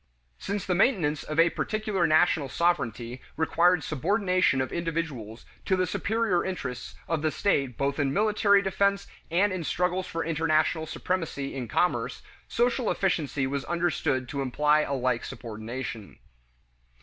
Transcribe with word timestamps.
Since 0.39 0.65
the 0.65 0.73
maintenance 0.73 1.21
of 1.21 1.39
a 1.39 1.51
particular 1.51 2.07
national 2.07 2.49
sovereignty 2.49 3.21
required 3.37 3.83
subordination 3.83 4.59
of 4.59 4.73
individuals 4.73 5.45
to 5.65 5.75
the 5.75 5.85
superior 5.85 6.43
interests 6.43 6.95
of 7.07 7.21
the 7.21 7.29
state 7.29 7.77
both 7.77 7.99
in 7.99 8.11
military 8.11 8.63
defense 8.63 9.05
and 9.29 9.53
in 9.53 9.63
struggles 9.63 10.07
for 10.07 10.25
international 10.25 10.87
supremacy 10.87 11.53
in 11.55 11.67
commerce, 11.67 12.23
social 12.47 12.89
efficiency 12.89 13.45
was 13.45 13.63
understood 13.65 14.27
to 14.29 14.41
imply 14.41 14.79
a 14.79 14.93
like 14.95 15.23
subordination. 15.23 16.17